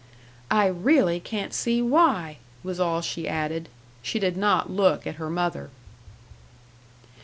[0.49, 3.69] "I really can't see why!" was all she added.
[4.01, 5.69] She did not look at her mother.